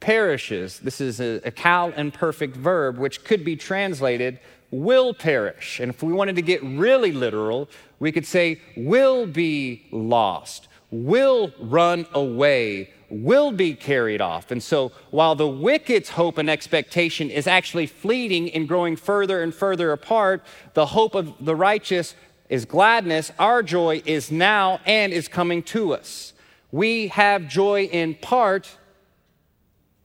[0.00, 0.80] perishes.
[0.80, 4.38] This is a, a Qal imperfect verb, which could be translated
[4.70, 5.80] will perish.
[5.80, 11.50] And if we wanted to get really literal, we could say will be lost, will
[11.58, 14.50] run away, will be carried off.
[14.50, 19.54] And so while the wicked's hope and expectation is actually fleeting and growing further and
[19.54, 22.14] further apart, the hope of the righteous
[22.48, 23.32] is gladness.
[23.38, 26.32] Our joy is now and is coming to us.
[26.70, 28.76] We have joy in part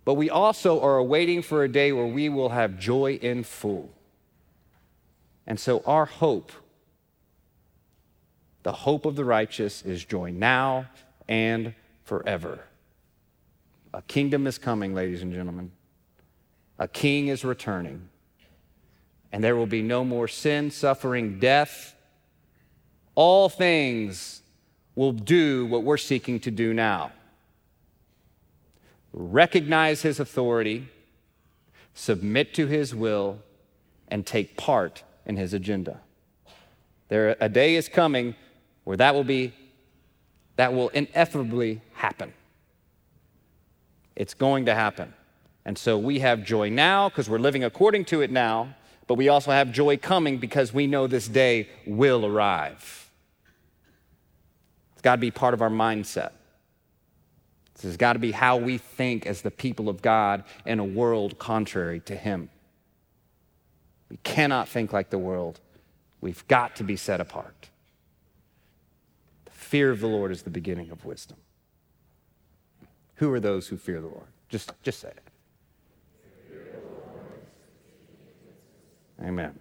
[0.04, 3.92] but we also are waiting for a day where we will have joy in full.
[5.46, 6.52] And so our hope,
[8.64, 10.88] the hope of the righteous, is joy now
[11.28, 11.74] and
[12.04, 12.60] forever.
[13.94, 15.72] A kingdom is coming, ladies and gentlemen.
[16.80, 18.10] A king is returning.
[19.32, 21.96] And there will be no more sin, suffering, death.
[23.16, 24.42] All things
[24.96, 27.12] will do what we're seeking to do now
[29.14, 30.88] recognize his authority,
[31.94, 33.40] submit to his will,
[34.08, 36.00] and take part in his agenda.
[37.10, 38.36] There, a day is coming
[38.84, 39.54] where that will be,
[40.56, 42.34] that will ineffably happen.
[44.16, 45.14] It's going to happen.
[45.66, 48.76] And so we have joy now because we're living according to it now,
[49.08, 53.01] but we also have joy coming because we know this day will arrive.
[55.02, 56.30] It's got to be part of our mindset.
[57.74, 60.84] This has got to be how we think as the people of God in a
[60.84, 62.52] world contrary to Him.
[64.12, 65.60] We cannot think like the world.
[66.22, 67.70] We've got to be set apart.
[69.46, 71.38] The fear of the Lord is the beginning of wisdom.
[73.16, 74.28] Who are those who fear the Lord?
[74.50, 75.24] Just, just say it.
[79.20, 79.60] Amen.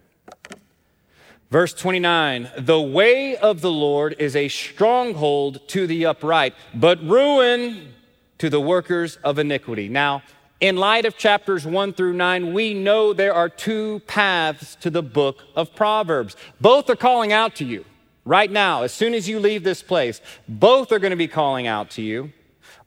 [1.51, 7.93] Verse 29 The way of the Lord is a stronghold to the upright, but ruin
[8.39, 9.89] to the workers of iniquity.
[9.89, 10.23] Now,
[10.61, 15.03] in light of chapters 1 through 9, we know there are two paths to the
[15.03, 16.35] book of Proverbs.
[16.61, 17.83] Both are calling out to you
[18.25, 20.21] right now, as soon as you leave this place.
[20.47, 22.31] Both are going to be calling out to you.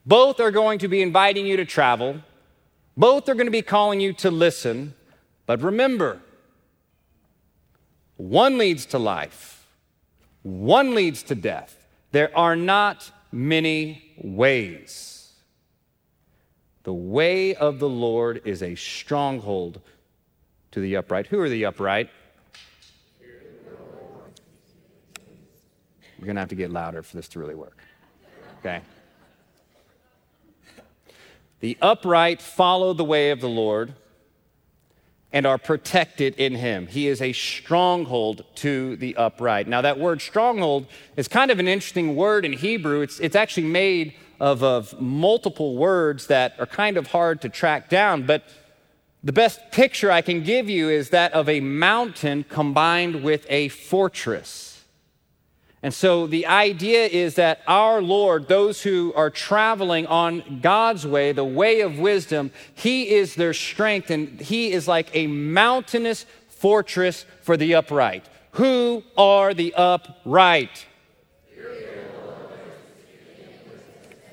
[0.05, 2.21] Both are going to be inviting you to travel.
[2.97, 4.95] Both are going to be calling you to listen.
[5.45, 6.21] But remember,
[8.17, 9.67] one leads to life,
[10.43, 11.87] one leads to death.
[12.11, 15.33] There are not many ways.
[16.83, 19.81] The way of the Lord is a stronghold
[20.71, 21.27] to the upright.
[21.27, 22.09] Who are the upright?
[26.19, 27.77] We're going to have to get louder for this to really work.
[28.59, 28.81] Okay?
[31.59, 33.93] The upright follow the way of the Lord
[35.35, 36.87] and are protected in him.
[36.87, 39.67] He is a stronghold to the upright.
[39.67, 43.01] Now, that word stronghold is kind of an interesting word in Hebrew.
[43.01, 47.89] It's, it's actually made of, of multiple words that are kind of hard to track
[47.89, 48.45] down, but
[49.25, 53.67] the best picture I can give you is that of a mountain combined with a
[53.67, 54.74] fortress.
[55.85, 61.31] And so the idea is that our Lord, those who are traveling on God's way,
[61.31, 67.27] the way of wisdom, He is their strength and He is like a mountainous fortress
[67.43, 68.25] for the upright.
[68.53, 70.87] Who are the upright?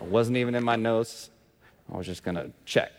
[0.00, 1.28] I wasn't even in my notes.
[1.92, 2.92] I was just going to check.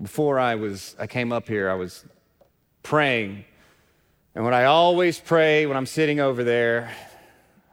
[0.00, 2.04] Before I was I came up here, I was
[2.86, 3.44] praying.
[4.36, 6.94] And what I always pray when I'm sitting over there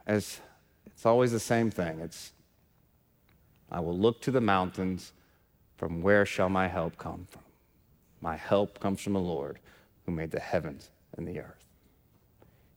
[0.08, 0.40] is
[0.86, 2.00] it's always the same thing.
[2.00, 2.32] It's
[3.70, 5.12] I will look to the mountains
[5.76, 7.42] from where shall my help come from?
[8.20, 9.60] My help comes from the Lord
[10.04, 11.64] who made the heavens and the earth.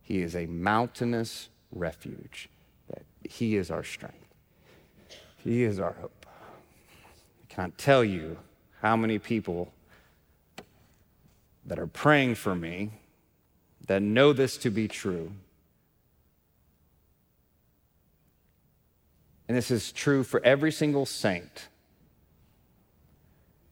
[0.04, 2.50] He is a mountainous refuge.
[2.90, 4.36] That he is our strength.
[5.38, 6.28] He is our hope.
[6.28, 8.38] I can't tell you
[8.82, 9.74] how many people
[11.68, 12.92] that are praying for me
[13.86, 15.32] that know this to be true.
[19.48, 21.68] And this is true for every single saint.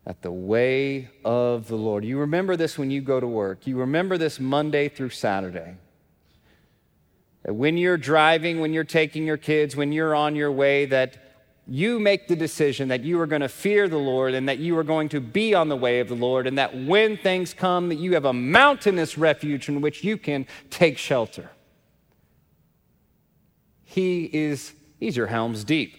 [0.06, 2.06] That the way of the Lord.
[2.06, 3.66] You remember this when you go to work.
[3.66, 5.76] You remember this Monday through Saturday.
[7.44, 11.25] That when you're driving, when you're taking your kids, when you're on your way, that
[11.68, 14.78] you make the decision that you are going to fear the Lord and that you
[14.78, 17.90] are going to be on the way of the Lord, and that when things come,
[17.90, 21.50] that you have a mountainous refuge in which you can take shelter.
[23.84, 25.96] He is, he's your Helm's Deep.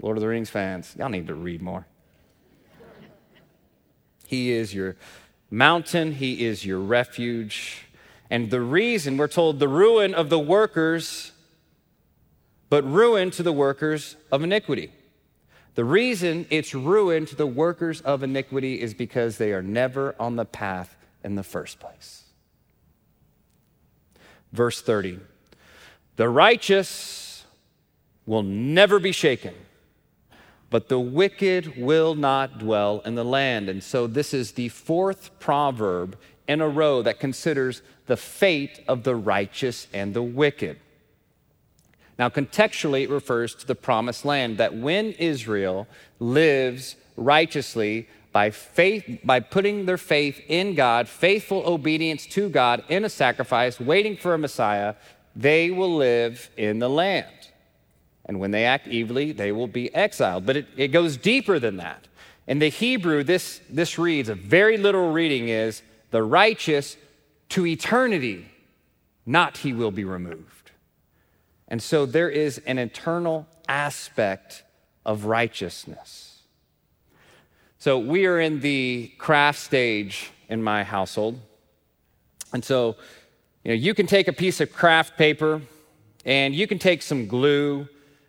[0.00, 1.86] Lord of the Rings fans, y'all need to read more.
[4.26, 4.96] He is your
[5.50, 7.86] mountain, He is your refuge.
[8.30, 11.31] And the reason we're told the ruin of the workers
[12.72, 14.90] but ruin to the workers of iniquity.
[15.74, 20.36] The reason it's ruin to the workers of iniquity is because they are never on
[20.36, 22.22] the path in the first place.
[24.54, 25.20] Verse 30
[26.16, 27.44] The righteous
[28.24, 29.52] will never be shaken,
[30.70, 33.68] but the wicked will not dwell in the land.
[33.68, 36.18] And so, this is the fourth proverb
[36.48, 40.78] in a row that considers the fate of the righteous and the wicked.
[42.22, 45.88] Now, contextually, it refers to the promised land that when Israel
[46.20, 53.04] lives righteously by faith, by putting their faith in God, faithful obedience to God in
[53.04, 54.94] a sacrifice, waiting for a Messiah,
[55.34, 57.26] they will live in the land.
[58.26, 60.46] And when they act evilly, they will be exiled.
[60.46, 62.06] But it, it goes deeper than that.
[62.46, 66.96] In the Hebrew, this, this reads a very literal reading is the righteous
[67.48, 68.48] to eternity,
[69.26, 70.61] not he will be removed.
[71.72, 74.62] And so there is an internal aspect
[75.06, 76.42] of righteousness.
[77.78, 81.40] So we are in the craft stage in my household.
[82.52, 82.96] And so,
[83.64, 85.62] you know, you can take a piece of craft paper
[86.26, 87.88] and you can take some glue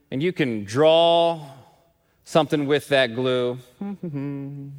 [0.10, 1.46] and you can draw
[2.24, 3.58] something with that glue.
[3.82, 4.72] and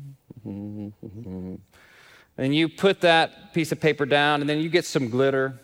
[2.38, 5.60] you put that piece of paper down and then you get some glitter.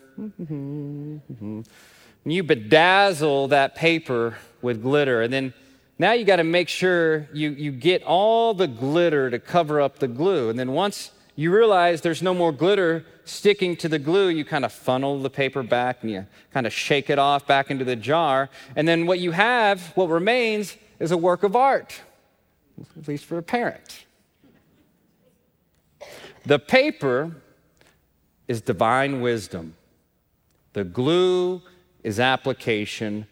[2.23, 5.21] And you bedazzle that paper with glitter.
[5.21, 5.53] And then
[5.97, 9.99] now you got to make sure you, you get all the glitter to cover up
[9.99, 10.49] the glue.
[10.49, 14.65] And then once you realize there's no more glitter sticking to the glue, you kind
[14.65, 17.95] of funnel the paper back and you kind of shake it off back into the
[17.95, 18.49] jar.
[18.75, 22.01] And then what you have, what remains, is a work of art,
[22.97, 24.05] at least for a parent.
[26.45, 27.35] The paper
[28.47, 29.75] is divine wisdom.
[30.73, 31.61] The glue
[32.03, 33.27] is application.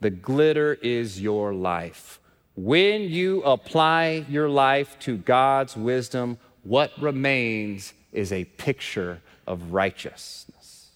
[0.00, 2.20] The glitter is your life.
[2.54, 10.90] When you apply your life to God's wisdom, what remains is a picture of righteousness.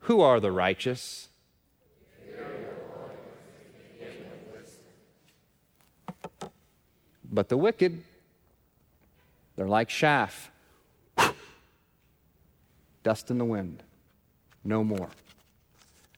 [0.00, 1.28] Who are the righteous?
[7.28, 8.02] But the wicked,
[9.56, 10.50] they're like chaff,
[13.02, 13.82] dust in the wind.
[14.64, 15.08] no more.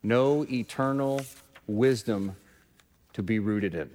[0.08, 1.20] No eternal
[1.66, 2.34] wisdom
[3.12, 3.90] to be rooted in.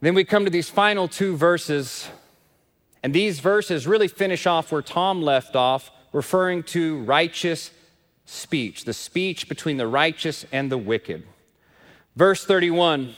[0.00, 2.08] Then we come to these final two verses,
[3.02, 7.72] and these verses really finish off where Tom left off, referring to righteous
[8.26, 11.24] speech, the speech between the righteous and the wicked.
[12.14, 13.16] Verse 31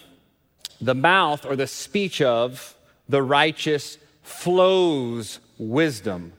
[0.81, 2.75] the mouth or the speech of
[3.11, 6.33] the righteous flows wisdom,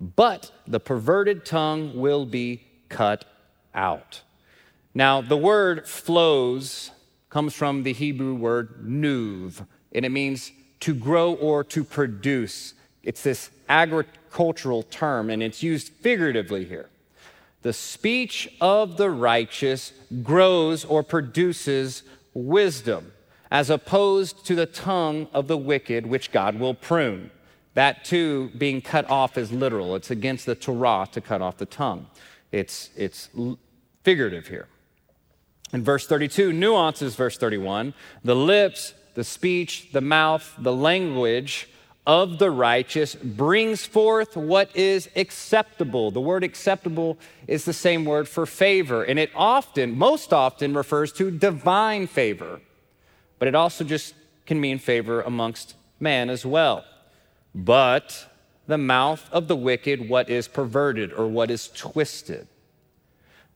[0.00, 3.24] but the perverted tongue will be cut
[3.74, 4.22] out.
[4.94, 6.90] Now, the word flows
[7.30, 12.74] comes from the Hebrew word nuv, and it means to grow or to produce.
[13.02, 16.88] It's this agricultural term, and it's used figuratively here.
[17.62, 19.92] The speech of the righteous
[20.22, 22.02] grows or produces
[22.34, 23.12] wisdom,
[23.50, 27.30] as opposed to the tongue of the wicked, which God will prune.
[27.74, 29.94] That too, being cut off is literal.
[29.94, 32.06] It's against the Torah to cut off the tongue.
[32.52, 33.30] It's, it's
[34.04, 34.68] figurative here.
[35.72, 37.94] In verse 32, nuances verse 31.
[38.22, 41.68] The lips, the speech, the mouth, the language
[42.06, 46.10] of the righteous brings forth what is acceptable.
[46.10, 51.12] The word acceptable is the same word for favor, and it often, most often, refers
[51.14, 52.60] to divine favor,
[53.38, 54.14] but it also just
[54.46, 56.84] can mean favor amongst man as well.
[57.54, 58.26] But
[58.66, 62.46] the mouth of the wicked, what is perverted or what is twisted.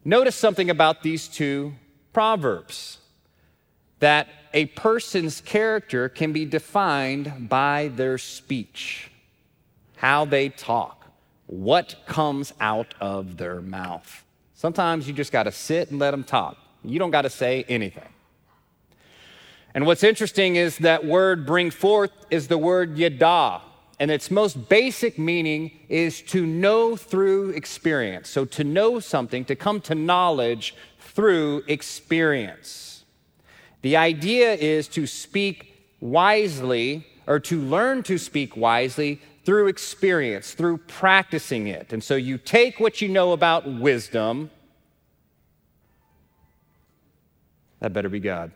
[0.04, 1.74] Notice something about these two
[2.12, 2.98] proverbs
[3.98, 9.10] that a person's character can be defined by their speech,
[9.96, 11.06] how they talk,
[11.46, 14.24] what comes out of their mouth.
[14.54, 16.56] Sometimes you just got to sit and let them talk.
[16.82, 18.08] You don't got to say anything.
[19.74, 23.60] And what's interesting is that word bring forth is the word yada.
[23.98, 28.28] And its most basic meaning is to know through experience.
[28.28, 33.04] So to know something, to come to knowledge through experience.
[33.80, 40.78] The idea is to speak wisely or to learn to speak wisely through experience, through
[40.78, 41.92] practicing it.
[41.92, 44.50] And so you take what you know about wisdom.
[47.80, 48.50] That better be God.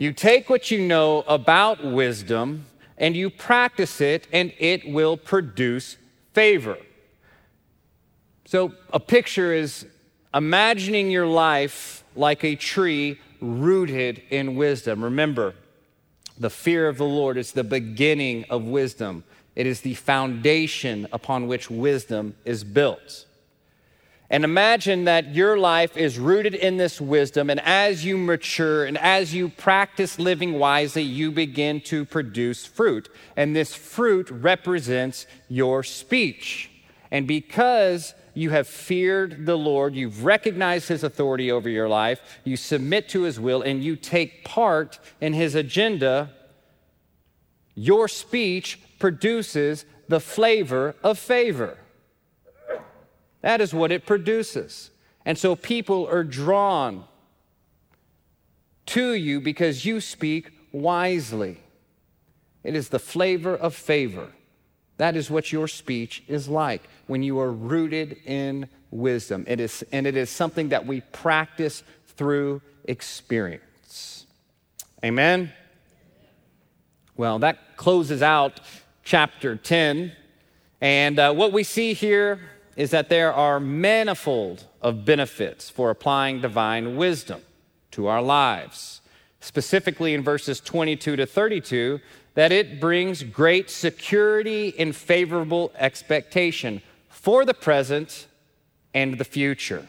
[0.00, 2.64] You take what you know about wisdom
[2.96, 5.98] and you practice it, and it will produce
[6.32, 6.78] favor.
[8.46, 9.84] So, a picture is
[10.32, 15.04] imagining your life like a tree rooted in wisdom.
[15.04, 15.52] Remember,
[16.38, 19.22] the fear of the Lord is the beginning of wisdom,
[19.54, 23.26] it is the foundation upon which wisdom is built.
[24.32, 28.96] And imagine that your life is rooted in this wisdom, and as you mature and
[28.96, 33.08] as you practice living wisely, you begin to produce fruit.
[33.36, 36.70] And this fruit represents your speech.
[37.10, 42.56] And because you have feared the Lord, you've recognized his authority over your life, you
[42.56, 46.30] submit to his will, and you take part in his agenda,
[47.74, 51.78] your speech produces the flavor of favor.
[53.42, 54.90] That is what it produces.
[55.24, 57.04] And so people are drawn
[58.86, 61.60] to you because you speak wisely.
[62.62, 64.28] It is the flavor of favor.
[64.98, 69.44] That is what your speech is like when you are rooted in wisdom.
[69.46, 71.82] It is, and it is something that we practice
[72.16, 74.26] through experience.
[75.02, 75.52] Amen?
[77.16, 78.60] Well, that closes out
[79.04, 80.12] chapter 10.
[80.82, 82.40] And uh, what we see here
[82.76, 87.42] is that there are manifold of benefits for applying divine wisdom
[87.90, 89.00] to our lives.
[89.40, 92.00] Specifically in verses 22 to 32,
[92.34, 98.26] that it brings great security and favorable expectation for the present
[98.94, 99.88] and the future.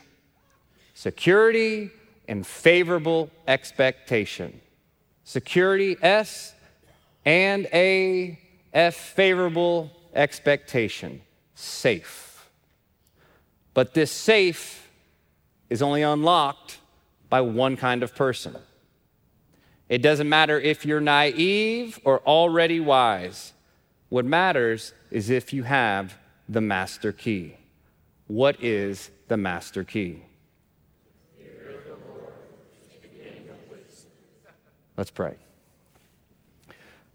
[0.93, 1.91] Security
[2.27, 4.59] and favorable expectation.
[5.23, 6.53] Security, S,
[7.25, 8.39] and a
[8.73, 11.21] F, favorable expectation.
[11.55, 12.30] Safe.
[13.73, 14.89] But this safe
[15.69, 16.79] is only unlocked
[17.29, 18.57] by one kind of person
[19.91, 23.51] it doesn't matter if you're naive or already wise.
[24.07, 26.17] What matters is if you have
[26.47, 27.57] the master key.
[28.27, 30.23] What is the master key?
[34.95, 35.35] Let's pray.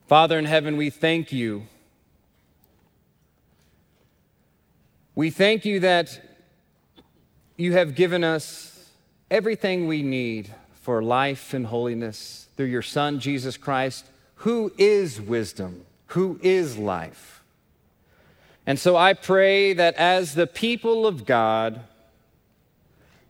[0.07, 1.63] Father in heaven, we thank you.
[5.15, 6.21] We thank you that
[7.57, 8.91] you have given us
[9.31, 10.53] everything we need
[10.83, 17.43] for life and holiness through your Son, Jesus Christ, who is wisdom, who is life.
[18.67, 21.81] And so I pray that as the people of God,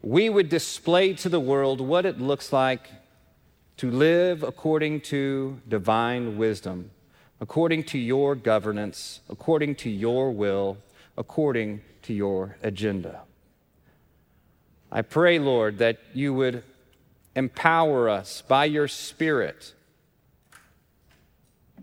[0.03, 2.89] we would display to the world what it looks like
[3.77, 6.91] to live according to divine wisdom,
[7.41, 10.79] according to your governance, according to your will,
[11.17, 13.21] according to your agenda.
[14.97, 16.63] I pray, Lord, that you would
[17.35, 19.75] empower us by your Spirit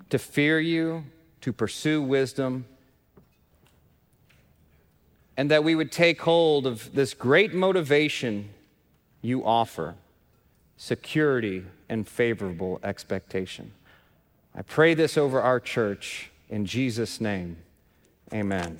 [0.10, 1.06] to fear you,
[1.42, 2.66] to pursue wisdom,
[5.38, 8.50] and that we would take hold of this great motivation
[9.22, 9.94] you offer
[10.76, 13.74] security and favorable expectation.
[14.56, 17.58] I pray this over our church in Jesus' name.
[18.34, 18.80] Amen.